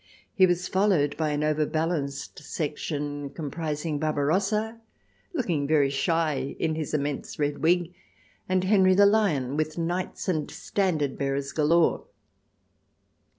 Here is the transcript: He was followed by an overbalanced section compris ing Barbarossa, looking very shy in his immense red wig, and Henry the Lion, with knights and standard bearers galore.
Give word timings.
He 0.33 0.47
was 0.47 0.67
followed 0.67 1.15
by 1.15 1.29
an 1.29 1.43
overbalanced 1.43 2.39
section 2.39 3.29
compris 3.29 3.85
ing 3.85 3.99
Barbarossa, 3.99 4.81
looking 5.31 5.67
very 5.67 5.91
shy 5.91 6.55
in 6.57 6.73
his 6.73 6.95
immense 6.95 7.37
red 7.37 7.59
wig, 7.59 7.93
and 8.49 8.63
Henry 8.63 8.95
the 8.95 9.05
Lion, 9.05 9.55
with 9.57 9.77
knights 9.77 10.27
and 10.27 10.49
standard 10.49 11.19
bearers 11.19 11.51
galore. 11.51 12.05